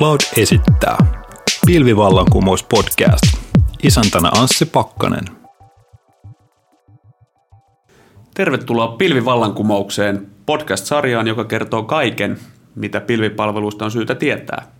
[0.00, 0.98] Cloud esittää
[1.66, 3.22] Pilvivallankumous podcast.
[3.82, 5.24] Isäntänä Anssi Pakkanen.
[8.34, 12.38] Tervetuloa Pilvivallankumoukseen podcast-sarjaan, joka kertoo kaiken,
[12.74, 14.72] mitä pilvipalveluista on syytä tietää.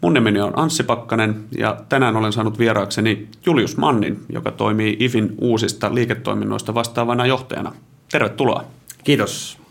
[0.00, 5.34] Mun nimeni on Anssi Pakkanen ja tänään olen saanut vieraakseni Julius Mannin, joka toimii IFin
[5.40, 7.72] uusista liiketoiminnoista vastaavana johtajana.
[8.12, 8.64] Tervetuloa.
[9.04, 9.61] Kiitos.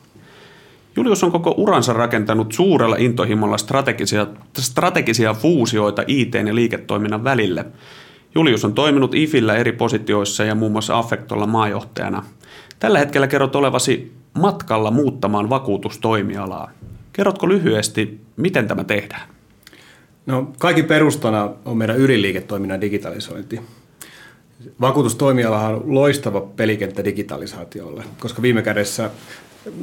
[0.96, 4.28] Julius on koko uransa rakentanut suurella intohimolla strategisia,
[4.58, 7.66] strategisia fuusioita IT- ja liiketoiminnan välille.
[8.36, 12.24] Julius on toiminut IFillä eri positioissa ja muun muassa Affectolla maajohtajana.
[12.80, 16.72] Tällä hetkellä kerrot olevasi matkalla muuttamaan vakuutustoimialaa.
[17.14, 19.30] Kerrotko lyhyesti, miten tämä tehdään?
[20.26, 23.62] No, kaikki perustana on meidän yliliiketoiminnan digitalisointi.
[24.82, 29.10] Vakuutustoimialahan on loistava pelikenttä digitalisaatiolle, koska viime kädessä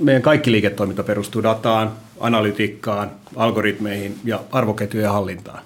[0.03, 5.63] meidän kaikki liiketoiminta perustuu dataan, analytiikkaan, algoritmeihin ja arvoketjujen hallintaan.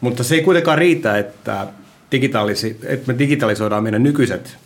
[0.00, 1.66] Mutta se ei kuitenkaan riitä, että,
[2.12, 4.56] digitaalisi, että me digitalisoidaan meidän nykyiset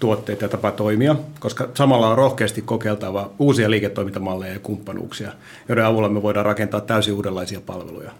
[0.00, 5.32] tuotteet ja tapa toimia, koska samalla on rohkeasti kokeiltava uusia liiketoimintamalleja ja kumppanuuksia,
[5.68, 8.10] joiden avulla me voidaan rakentaa täysin uudenlaisia palveluja.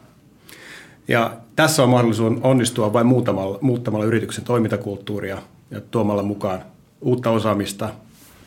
[1.08, 6.62] Ja tässä on mahdollisuus onnistua vain muuttamalla, muuttamalla yrityksen toimintakulttuuria ja tuomalla mukaan
[7.00, 7.90] uutta osaamista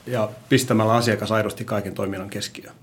[0.07, 2.75] ja pistämällä asiakas aidosti kaiken toiminnan keskiöön.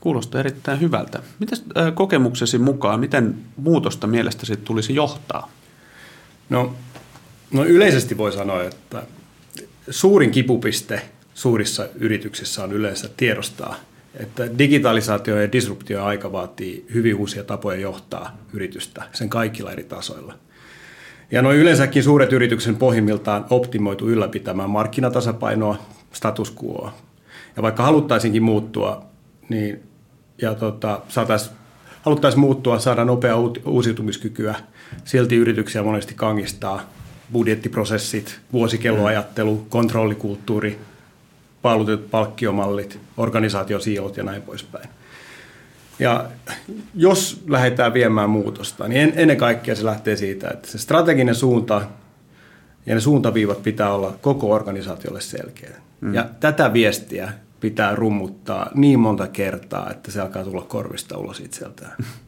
[0.00, 1.22] Kuulostaa erittäin hyvältä.
[1.38, 1.58] Miten
[1.94, 5.50] kokemuksesi mukaan, miten muutosta mielestäsi tulisi johtaa?
[6.48, 6.74] No,
[7.50, 9.02] no yleisesti voi sanoa, että
[9.90, 11.02] suurin kipupiste
[11.34, 13.76] suurissa yrityksissä on yleensä tiedostaa,
[14.20, 20.34] että digitalisaatio ja disruptio aika vaatii hyvin uusia tapoja johtaa yritystä sen kaikilla eri tasoilla.
[21.30, 25.78] Ja noin yleensäkin suuret yrityksen pohjimmiltaan optimoitu ylläpitämään markkinatasapainoa,
[26.12, 26.92] status quoa.
[27.56, 29.04] Ja vaikka haluttaisinkin muuttua,
[29.48, 29.82] niin
[30.42, 31.50] ja tota, saatais,
[32.02, 34.54] haluttaisiin muuttua, saada nopea uusiutumiskykyä,
[35.04, 36.90] silti yrityksiä monesti kangistaa
[37.32, 40.78] budjettiprosessit, vuosikelloajattelu, kontrollikulttuuri,
[41.66, 44.88] paalutetut palkkiomallit, organisaatiosiilot ja näin poispäin.
[45.98, 46.24] Ja
[46.94, 51.82] jos lähdetään viemään muutosta, niin ennen kaikkea se lähtee siitä, että se strateginen suunta
[52.86, 55.70] ja ne suuntaviivat pitää olla koko organisaatiolle selkeä.
[56.00, 56.14] Mm.
[56.14, 61.96] Ja tätä viestiä pitää rummuttaa niin monta kertaa, että se alkaa tulla korvista ulos itseltään.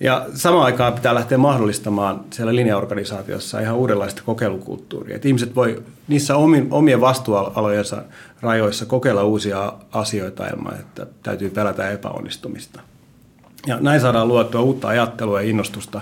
[0.00, 5.16] Ja samaan aikaan pitää lähteä mahdollistamaan siellä linjaorganisaatiossa ihan uudenlaista kokeilukulttuuria.
[5.16, 6.36] Että ihmiset voi niissä
[6.70, 8.02] omien vastuualojensa
[8.40, 12.80] rajoissa kokeilla uusia asioita ilman, että täytyy pelätä epäonnistumista.
[13.66, 16.00] Ja näin saadaan luotua uutta ajattelua ja innostusta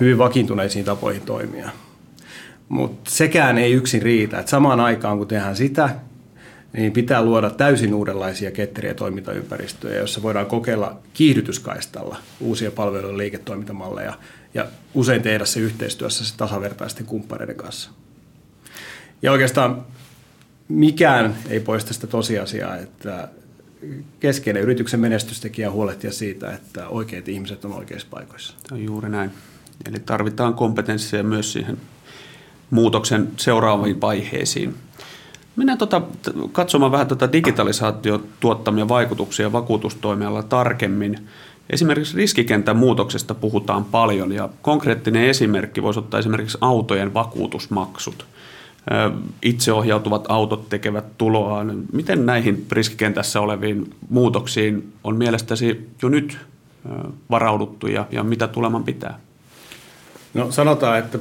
[0.00, 1.70] hyvin vakiintuneisiin tapoihin toimia.
[2.68, 4.38] Mutta sekään ei yksin riitä.
[4.38, 5.90] Et samaan aikaan kun tehdään sitä,
[6.72, 14.18] niin pitää luoda täysin uudenlaisia ketteriä toimintaympäristöjä, joissa voidaan kokeilla kiihdytyskaistalla uusia palvelujen liiketoimintamalleja
[14.54, 17.90] ja usein tehdä se yhteistyössä se tasavertaisten kumppaneiden kanssa.
[19.22, 19.84] Ja oikeastaan
[20.68, 23.28] mikään ei poista sitä tosiasiaa, että
[24.20, 28.54] keskeinen yrityksen menestystekijä on huolehtia siitä, että oikeat ihmiset on oikeissa paikoissa.
[28.68, 29.30] Se on juuri näin.
[29.88, 31.78] Eli tarvitaan kompetenssia myös siihen
[32.70, 34.74] muutoksen seuraaviin vaiheisiin.
[35.56, 36.02] Mennään tota,
[36.52, 41.18] katsomaan vähän tätä digitalisaation tuottamia vaikutuksia vakuutustoimialalla tarkemmin.
[41.70, 48.26] Esimerkiksi riskikentän muutoksesta puhutaan paljon ja konkreettinen esimerkki voisi ottaa esimerkiksi autojen vakuutusmaksut.
[49.42, 51.84] Itseohjautuvat autot tekevät tuloaan.
[51.92, 56.38] Miten näihin riskikentässä oleviin muutoksiin on mielestäsi jo nyt
[57.30, 59.18] varauduttu ja, ja mitä tuleman pitää?
[60.34, 61.18] No sanotaan, että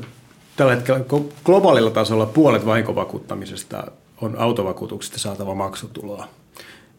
[0.56, 1.02] tällä hetkellä
[1.46, 3.84] globaalilla tasolla puolet vahinkovakuuttamisesta
[4.22, 6.28] on autovakuutuksesta saatava maksutuloa.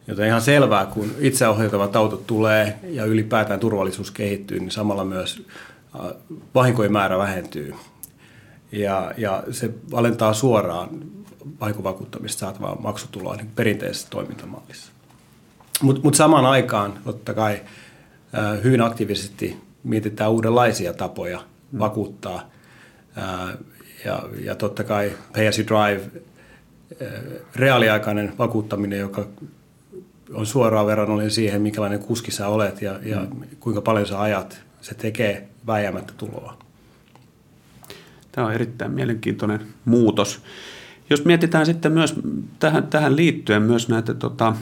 [0.07, 5.43] Joten ihan selvää, kun itseohjautuvat autot tulee ja ylipäätään turvallisuus kehittyy, niin samalla myös
[6.55, 7.75] vahinkojen määrä vähentyy.
[8.71, 10.89] Ja, ja se alentaa suoraan
[11.61, 14.91] vahinkovakuuttamista saatavaa maksutuloa niin perinteisessä toimintamallissa.
[15.81, 17.61] Mutta mut samaan aikaan totta kai
[18.63, 21.43] hyvin aktiivisesti mietitään uudenlaisia tapoja
[21.79, 22.49] vakuuttaa.
[24.05, 26.21] Ja, ja totta kai pay as you drive
[27.55, 29.27] reaaliaikainen vakuuttaminen, joka
[30.33, 33.41] on suoraan verrannollinen siihen, minkälainen kuski sä olet ja, ja mm.
[33.59, 36.57] kuinka paljon sä ajat, se tekee väijämättä tuloa.
[38.31, 40.41] Tämä on erittäin mielenkiintoinen muutos.
[41.09, 42.15] Jos mietitään sitten myös
[42.59, 44.55] tähän, tähän liittyen myös näitä tota,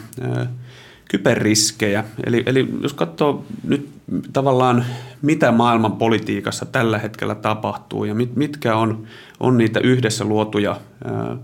[1.08, 3.88] kyberriskejä, eli, eli jos katsoo nyt
[4.32, 4.84] tavallaan
[5.22, 9.06] mitä maailman politiikassa tällä hetkellä tapahtuu ja mit, mitkä on,
[9.40, 11.36] on niitä yhdessä luotuja ää,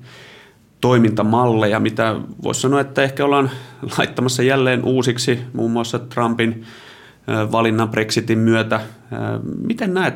[0.80, 3.50] toimintamalleja, mitä voisi sanoa, että ehkä ollaan
[3.98, 6.64] laittamassa jälleen uusiksi muun muassa Trumpin
[7.52, 8.80] valinnan Brexitin myötä.
[9.66, 10.14] Miten näet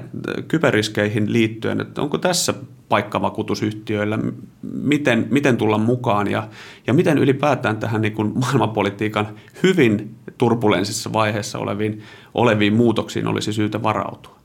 [0.49, 2.55] kyberriskeihin liittyen, että onko tässä
[2.89, 4.19] paikkavakuutusyhtiöillä,
[4.63, 6.49] miten, miten tulla mukaan ja,
[6.87, 9.29] ja miten ylipäätään tähän niin kuin maailmanpolitiikan
[9.63, 12.03] hyvin turbulenssissa vaiheessa oleviin,
[12.35, 14.37] oleviin muutoksiin olisi syytä varautua?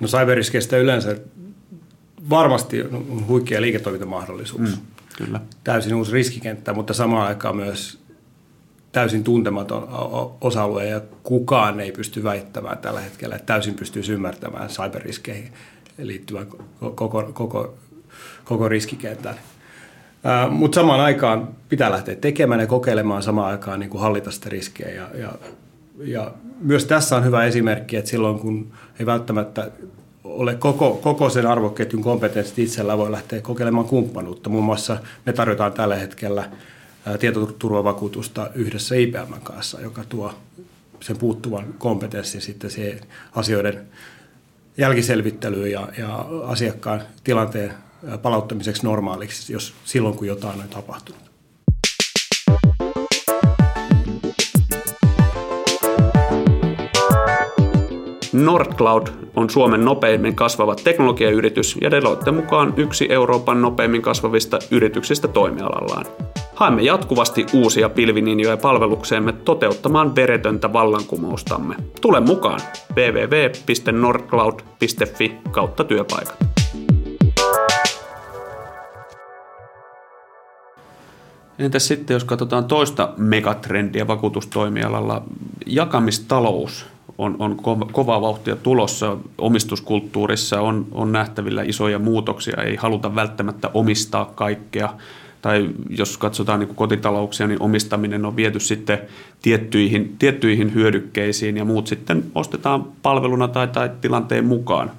[0.00, 1.16] No cyberriskeistä yleensä
[2.30, 4.70] varmasti on huikea liiketoimintamahdollisuus.
[4.70, 4.76] Mm,
[5.18, 5.40] kyllä.
[5.64, 7.98] Täysin uusi riskikenttä, mutta samaan aikaan myös
[8.92, 9.88] täysin tuntematon
[10.40, 15.52] osa-alue ja kukaan ei pysty väittämään tällä hetkellä, että täysin pystyy ymmärtämään cyberriskeihin
[15.98, 16.46] liittyvän
[16.80, 17.74] koko, koko,
[18.44, 19.34] koko riskikentän.
[20.50, 24.94] Mutta samaan aikaan pitää lähteä tekemään ja kokeilemaan samaan aikaan niin kuin hallita sitä riskejä.
[24.94, 25.32] Ja, ja,
[25.98, 29.70] ja myös tässä on hyvä esimerkki, että silloin kun ei välttämättä
[30.28, 34.50] ole koko, koko sen arvoketjun kompetenssit itsellä, voi lähteä kokeilemaan kumppanuutta.
[34.50, 36.50] Muun muassa me tarjotaan tällä hetkellä
[37.18, 40.34] tietoturvavakuutusta yhdessä IBM kanssa, joka tuo
[41.00, 43.00] sen puuttuvan kompetenssin sitten siihen
[43.34, 43.86] asioiden
[44.78, 47.74] jälkiselvittelyyn ja, ja asiakkaan tilanteen
[48.22, 51.28] palauttamiseksi normaaliksi, jos silloin kun jotain on tapahtunut.
[58.44, 59.06] Nordcloud
[59.36, 66.06] on Suomen nopeimmin kasvava teknologiayritys ja Deloitte mukaan yksi Euroopan nopeimmin kasvavista yrityksistä toimialallaan.
[66.54, 71.74] Haemme jatkuvasti uusia pilvininjoja palvelukseemme toteuttamaan veretöntä vallankumoustamme.
[72.00, 72.60] Tule mukaan
[72.96, 76.36] www.nordcloud.fi kautta työpaikat.
[81.58, 85.22] Entäs sitten, jos katsotaan toista megatrendiä vakuutustoimialalla,
[85.66, 87.56] jakamistalous on, on
[87.92, 89.16] kova vauhtia tulossa.
[89.38, 94.94] Omistuskulttuurissa on, on nähtävillä isoja muutoksia, ei haluta välttämättä omistaa kaikkea
[95.42, 98.98] tai jos katsotaan niin kotitalouksia, niin omistaminen on viety sitten
[99.42, 104.90] tiettyihin, tiettyihin hyödykkeisiin ja muut sitten ostetaan palveluna tai, tai tilanteen mukaan.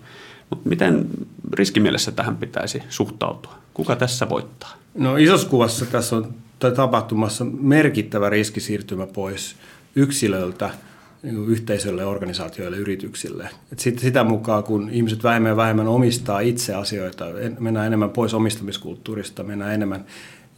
[0.49, 1.07] Mutta miten
[1.53, 3.53] riskimielessä tähän pitäisi suhtautua?
[3.73, 4.73] Kuka tässä voittaa?
[4.95, 6.33] No isossa kuvassa tässä on
[6.75, 9.55] tapahtumassa merkittävä riskisiirtymä pois
[9.95, 10.69] yksilöltä
[11.23, 13.49] niin yhteisölle, organisaatioille, yrityksille.
[13.71, 17.25] Et sit, sitä mukaan, kun ihmiset vähemmän ja vähemmän omistaa itse asioita,
[17.59, 20.05] mennään enemmän pois omistamiskulttuurista, mennään enemmän,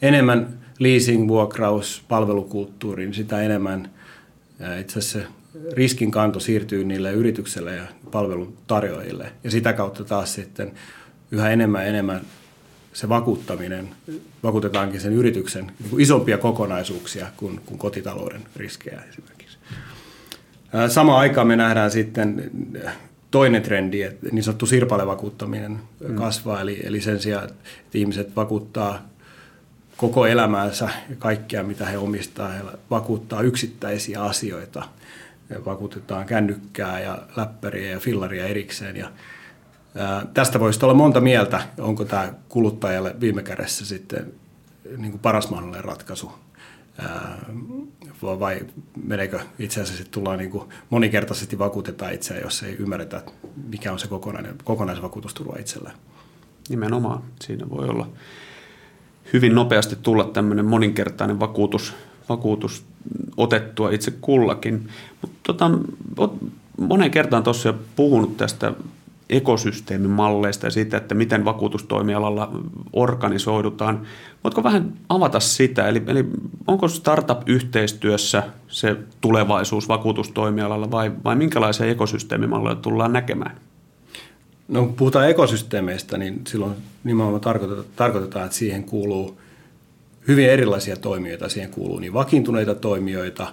[0.01, 3.89] enemmän leasing, vuokraus, palvelukulttuuriin, niin sitä enemmän
[4.79, 5.29] itse asiassa
[5.73, 9.31] riskinkanto siirtyy niille yrityksille ja palvelun tarjoajille.
[9.43, 10.71] Ja sitä kautta taas sitten
[11.31, 12.21] yhä enemmän enemmän
[12.93, 13.89] se vakuuttaminen,
[14.43, 19.40] vakuutetaankin sen yrityksen niin isompia kokonaisuuksia kuin, kuin kotitalouden riskejä esimerkiksi.
[20.87, 22.51] Samaan aikaan me nähdään sitten
[23.31, 26.15] toinen trendi, että niin sanottu sirpalevakuuttaminen mm.
[26.15, 27.57] kasvaa, eli, eli sen sijaan, että
[27.93, 29.01] ihmiset vakuuttaa
[29.97, 34.83] koko elämäänsä ja kaikkea, mitä he omistaa, he vakuuttaa yksittäisiä asioita.
[35.49, 38.97] He vakuutetaan kännykkää ja läppäriä ja fillaria erikseen.
[38.97, 39.11] Ja,
[39.95, 44.33] ää, tästä voisi olla monta mieltä, onko tämä kuluttajalle viime kädessä sitten
[44.97, 46.31] niin kuin paras mahdollinen ratkaisu
[48.23, 48.61] vai
[49.03, 53.21] meneekö itse asiassa tullaan niin kuin monikertaisesti vakuutetaan itseä, jos ei ymmärretä,
[53.69, 55.95] mikä on se kokonainen, kokonaisvakuutusturva itsellään.
[56.69, 57.21] Nimenomaan.
[57.41, 58.07] Siinä voi olla
[59.33, 61.93] hyvin nopeasti tulla tämmöinen moninkertainen vakuutus,
[62.29, 62.85] vakuutus
[63.37, 64.89] otettua itse kullakin.
[65.21, 65.71] Mutta tota,
[66.77, 68.73] moneen kertaan tuossa jo puhunut tästä
[69.31, 72.51] ekosysteemimalleista ja siitä, että miten vakuutustoimialalla
[72.93, 74.01] organisoidutaan.
[74.43, 75.87] Voitko vähän avata sitä?
[75.87, 76.25] Eli, eli
[76.67, 83.57] onko startup-yhteistyössä se tulevaisuus vakuutustoimialalla vai, vai minkälaisia ekosysteemimalleja tullaan näkemään?
[84.67, 86.73] No kun puhutaan ekosysteemeistä, niin silloin
[87.03, 87.41] nimenomaan
[87.95, 89.37] tarkoitetaan, että siihen kuuluu
[90.27, 91.49] hyvin erilaisia toimijoita.
[91.49, 93.47] Siihen kuuluu niin vakiintuneita toimijoita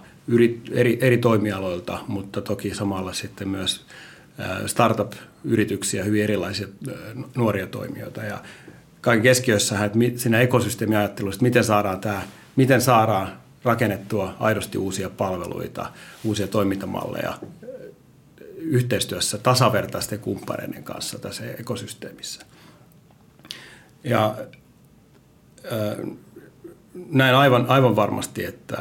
[0.72, 3.84] eri, eri toimialoilta, mutta toki samalla sitten myös
[4.66, 6.68] startup-yrityksiä, hyvin erilaisia
[7.36, 8.22] nuoria toimijoita.
[8.22, 8.42] Ja
[9.00, 12.22] kaiken keskiössähän, että siinä ekosysteemiajattelussa, miten saadaan tämä,
[12.56, 13.32] miten saadaan
[13.64, 15.92] rakennettua aidosti uusia palveluita,
[16.24, 17.38] uusia toimintamalleja
[18.56, 22.46] yhteistyössä tasavertaisten kumppaneiden kanssa tässä ekosysteemissä.
[24.04, 24.36] Ja
[27.10, 28.76] näin aivan, aivan varmasti, että,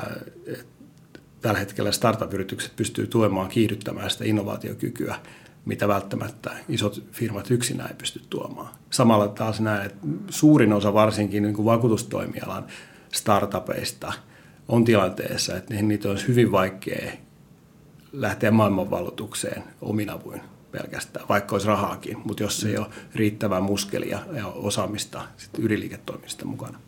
[0.45, 5.15] että tällä hetkellä startup-yritykset pystyy tuemaan, kiihdyttämään sitä innovaatiokykyä
[5.67, 8.75] mitä välttämättä isot firmat yksinään ei pysty tuomaan.
[8.89, 12.65] Samalla taas näen, että suurin osa varsinkin niin kuin vakuutustoimialan
[13.13, 14.13] startupeista
[14.67, 17.11] on tilanteessa, että niitä olisi hyvin vaikea
[18.13, 24.47] lähteä maailmanvalutukseen omin avuin pelkästään, vaikka olisi rahaakin, mutta jos ei ole riittävää muskelia ja
[24.47, 26.79] osaamista sitten yliliiketoimista mukana.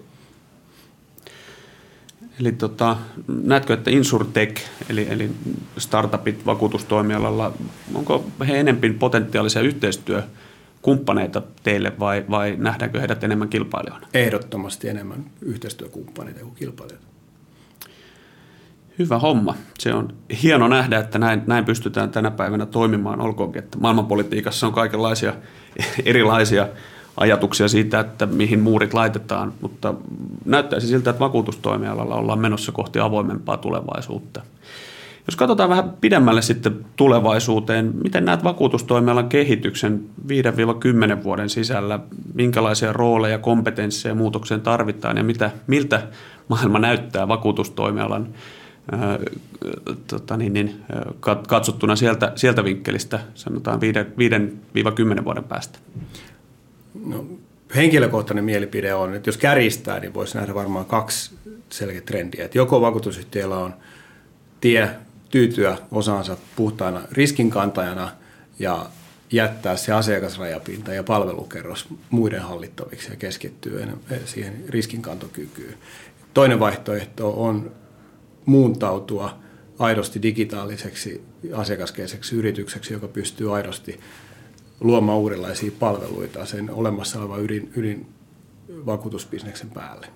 [2.39, 5.31] Eli tota, näetkö, että Insurtech, eli, eli
[5.77, 7.53] startupit vakuutustoimialalla,
[7.93, 14.07] onko he enemmän potentiaalisia yhteistyökumppaneita teille vai, vai nähdäänkö heidät enemmän kilpailijoina?
[14.13, 17.07] Ehdottomasti enemmän yhteistyökumppaneita kuin kilpailijoita.
[18.99, 19.55] Hyvä homma.
[19.79, 24.73] Se on hieno nähdä, että näin, näin pystytään tänä päivänä toimimaan, olkoonkin, että maailmanpolitiikassa on
[24.73, 25.33] kaikenlaisia
[26.05, 26.67] erilaisia
[27.19, 29.93] ajatuksia siitä, että mihin muurit laitetaan, mutta
[30.45, 34.41] näyttäisi siltä, että vakuutustoimialalla ollaan menossa kohti avoimempaa tulevaisuutta.
[35.27, 40.03] Jos katsotaan vähän pidemmälle sitten tulevaisuuteen, miten näet vakuutustoimialan kehityksen
[41.19, 41.99] 5-10 vuoden sisällä,
[42.33, 46.07] minkälaisia rooleja, kompetensseja muutokseen tarvitaan ja mitä, miltä
[46.47, 48.27] maailma näyttää vakuutustoimialan
[48.91, 49.19] ää,
[50.07, 50.83] tota niin, niin,
[51.47, 53.79] katsottuna sieltä, sieltä vinkkelistä, sanotaan
[55.19, 55.79] 5-10 vuoden päästä?
[57.05, 57.25] No,
[57.75, 61.31] henkilökohtainen mielipide on, että jos kärjistää, niin voisi nähdä varmaan kaksi
[61.69, 62.45] selkeä trendiä.
[62.45, 63.73] Että joko vakuutusyhtiöllä on
[64.61, 64.89] tie
[65.29, 68.11] tyytyä osaansa puhtaana riskinkantajana
[68.59, 68.85] ja
[69.31, 73.87] jättää se asiakasrajapinta ja palvelukerros muiden hallittaviksi ja keskittyä
[74.25, 75.77] siihen riskinkantokykyyn.
[76.33, 77.71] Toinen vaihtoehto on
[78.45, 79.39] muuntautua
[79.79, 81.21] aidosti digitaaliseksi
[81.53, 83.99] asiakaskeiseksi yritykseksi, joka pystyy aidosti
[84.81, 88.07] luomaan uudenlaisia palveluita sen olemassa olevan ydin, ydin
[88.85, 90.07] vakuutusbisneksen päälle.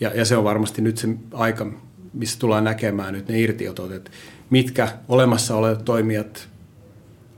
[0.00, 1.72] Ja, ja se on varmasti nyt se aika,
[2.12, 4.10] missä tullaan näkemään nyt ne irtiotot, että
[4.50, 6.48] mitkä olemassa olevat toimijat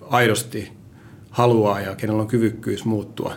[0.00, 0.72] aidosti
[1.30, 3.34] haluaa ja kenellä on kyvykkyys muuttua,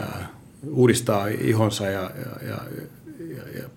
[0.00, 0.28] ää,
[0.70, 2.58] uudistaa ihonsa ja, ja, ja,
[3.36, 3.68] ja, ja,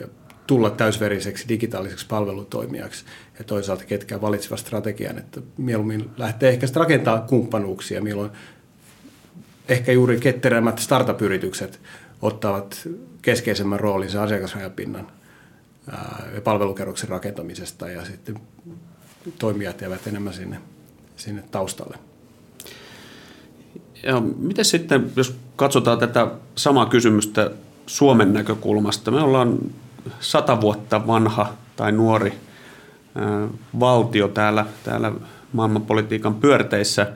[0.00, 0.08] ja
[0.46, 3.04] tulla täysveriseksi digitaaliseksi palvelutoimijaksi
[3.38, 8.30] ja toisaalta ketkä valitsevat strategian, että mieluummin lähtee ehkä rakentaa kumppanuuksia, milloin
[9.68, 11.80] ehkä juuri ketterämmät startup-yritykset
[12.22, 12.88] ottavat
[13.22, 15.06] keskeisemmän roolin sen asiakasrajapinnan
[16.34, 18.40] ja palvelukerroksen rakentamisesta ja sitten
[19.38, 20.60] toimijat jäävät enemmän sinne,
[21.16, 21.98] sinne taustalle.
[24.02, 27.50] Ja miten sitten, jos katsotaan tätä samaa kysymystä
[27.86, 29.58] Suomen näkökulmasta, me ollaan
[30.20, 32.32] sata vuotta vanha tai nuori
[33.80, 35.12] valtio täällä, täällä
[35.52, 37.12] maailmanpolitiikan pyörteissä.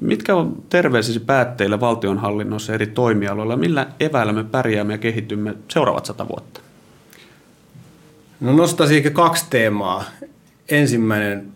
[0.00, 3.56] Mitkä on terveisesi päätteillä valtionhallinnossa eri toimialoilla?
[3.56, 6.60] Millä eväillä me pärjäämme ja kehitymme seuraavat sata vuotta?
[8.40, 10.04] No nostaisin ehkä kaksi teemaa.
[10.68, 11.52] Ensimmäinen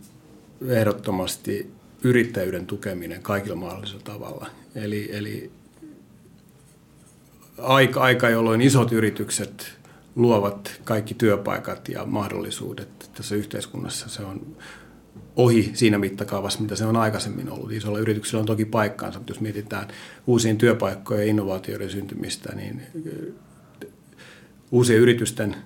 [0.68, 1.70] ehdottomasti
[2.02, 4.46] yrittäjyyden tukeminen kaikilla mahdollisilla tavalla.
[4.74, 5.50] Eli, eli
[7.58, 9.77] aika, aika, jolloin isot yritykset
[10.18, 14.08] luovat kaikki työpaikat ja mahdollisuudet tässä yhteiskunnassa.
[14.08, 14.56] Se on
[15.36, 17.72] ohi siinä mittakaavassa, mitä se on aikaisemmin ollut.
[17.72, 19.88] Isolla yrityksillä on toki paikkaansa, mutta jos mietitään
[20.26, 22.82] uusien työpaikkojen ja innovaatioiden syntymistä, niin
[24.70, 25.56] uusien yritysten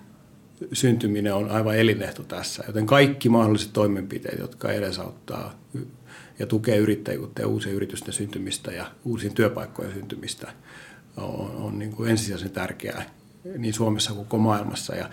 [0.72, 2.64] syntyminen on aivan elinehto tässä.
[2.66, 5.58] Joten kaikki mahdolliset toimenpiteet, jotka edesauttaa
[6.38, 10.52] ja tukee yrittäjyyttä ja uusien yritysten syntymistä ja uusien työpaikkojen syntymistä,
[11.16, 13.21] on, on niin kuin ensisijaisen tärkeää
[13.58, 14.94] niin Suomessa kuin koko maailmassa.
[14.94, 15.10] Ja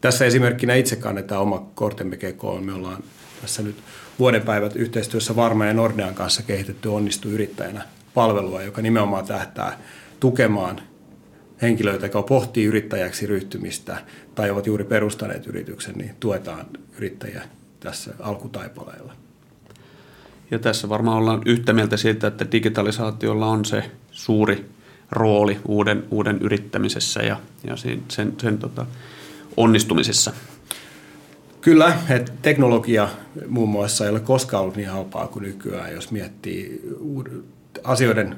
[0.00, 2.64] tässä esimerkkinä itse kannetaan oma kortemme kekoon.
[2.64, 3.02] Me ollaan
[3.40, 3.76] tässä nyt
[4.18, 7.82] vuoden päivät yhteistyössä Varma ja Nordean kanssa kehitetty onnistu yrittäjänä
[8.14, 9.78] palvelua, joka nimenomaan tähtää
[10.20, 10.80] tukemaan
[11.62, 13.96] henkilöitä, jotka pohtii yrittäjäksi ryhtymistä
[14.34, 16.66] tai ovat juuri perustaneet yrityksen, niin tuetaan
[16.98, 17.42] yrittäjiä
[17.80, 19.12] tässä alkutaipaleella.
[20.50, 24.70] Ja tässä varmaan ollaan yhtä mieltä siitä, että digitalisaatiolla on se suuri
[25.10, 28.86] rooli uuden, uuden yrittämisessä ja, ja sen, sen, sen tota,
[29.56, 30.32] onnistumisessa.
[31.60, 33.08] Kyllä, että teknologia
[33.48, 36.82] muun muassa ei ole koskaan ollut niin halpaa kuin nykyään, jos miettii
[37.84, 38.36] asioiden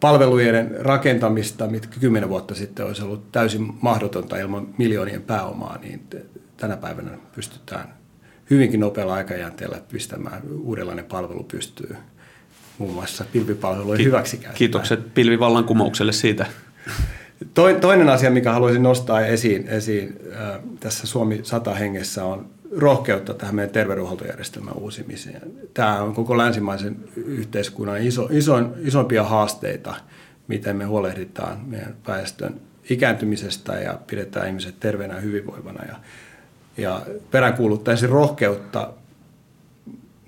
[0.00, 6.06] palvelujen rakentamista, mitkä kymmenen vuotta sitten olisi ollut täysin mahdotonta ilman miljoonien pääomaa, niin
[6.56, 7.94] tänä päivänä pystytään
[8.50, 11.96] hyvinkin nopealla aikajänteellä pistämään uudenlainen palvelu pystyy
[12.78, 14.58] muun muassa pilvipalvelujen Ki- hyväksikäyttöä.
[14.58, 16.46] Kiitokset pilvivallankumoukselle siitä.
[17.80, 23.54] Toinen asia, mikä haluaisin nostaa esiin, esiin äh, tässä Suomi 100 hengessä on rohkeutta tähän
[23.54, 25.42] meidän terveydenhuoltojärjestelmän uusimiseen.
[25.74, 29.94] Tämä on koko länsimaisen yhteiskunnan iso, iso, isompia haasteita,
[30.48, 35.84] miten me huolehditaan meidän väestön ikääntymisestä ja pidetään ihmiset terveenä ja hyvinvoivana.
[35.84, 35.96] Ja,
[36.76, 37.00] ja
[37.30, 38.92] peräänkuuluttaisin rohkeutta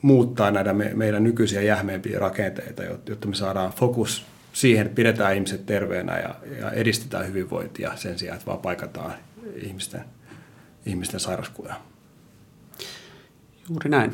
[0.06, 5.66] muuttaa näitä me, meidän nykyisiä jähmeempiä rakenteita, jotta me saadaan fokus siihen, että pidetään ihmiset
[5.66, 9.14] terveenä ja, ja edistetään hyvinvointia sen sijaan, että vaan paikataan
[9.62, 10.04] ihmisten,
[10.86, 11.74] ihmisten sairauskuluja.
[13.68, 14.12] Juuri näin.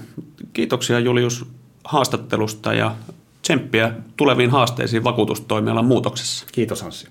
[0.52, 1.46] Kiitoksia Julius
[1.84, 2.96] haastattelusta ja
[3.42, 6.46] tsemppiä tuleviin haasteisiin vakuutustoimialan muutoksessa.
[6.52, 7.08] Kiitos Anssi.